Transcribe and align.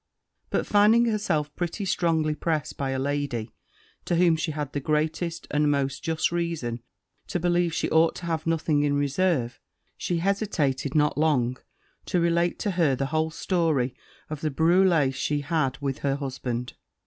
But 0.49 0.65
finding 0.65 1.05
herself 1.05 1.55
pretty 1.55 1.85
strongly 1.85 2.33
pressed 2.33 2.75
by 2.75 2.89
a 2.89 2.97
lady 2.97 3.53
to 4.05 4.15
whom 4.15 4.35
she 4.35 4.49
had 4.49 4.73
the 4.73 4.79
greatest 4.79 5.45
and 5.51 5.69
most 5.69 6.01
just 6.03 6.31
reason 6.31 6.81
to 7.27 7.39
believe 7.39 7.71
she 7.71 7.87
ought 7.91 8.15
to 8.15 8.25
have 8.25 8.47
nothing 8.47 8.81
in 8.81 8.95
reserve, 8.95 9.59
she 9.97 10.17
hesitated 10.17 10.95
not 10.95 11.19
long 11.19 11.57
to 12.07 12.19
relate 12.19 12.57
to 12.61 12.71
her 12.71 12.95
the 12.95 13.05
whole 13.13 13.29
story 13.29 13.93
of 14.27 14.41
the 14.41 14.49
brulée 14.49 15.13
she 15.13 15.41
had 15.41 15.77
with 15.81 15.99
her 15.99 16.15
husband. 16.15 16.73